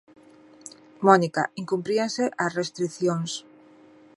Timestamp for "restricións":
2.59-3.31